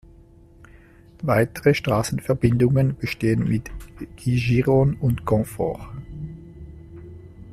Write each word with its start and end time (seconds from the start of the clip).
Weitere 1.21 1.75
Straßenverbindungen 1.75 2.95
bestehen 2.97 3.47
mit 3.47 3.69
Giron 4.15 4.95
und 4.95 5.25
Confort. 5.25 5.79